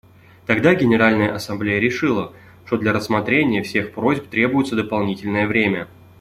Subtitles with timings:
[0.47, 2.33] Тогда Генеральная Ассамблея решила,
[2.65, 5.87] что для рассмотрения всех просьб требуется дополнительное время.